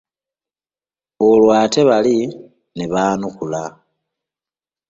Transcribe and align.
Olwo 1.27 1.51
ate 1.61 1.81
bali 1.89 2.17
ne 2.75 2.85
baanukula. 2.91 3.63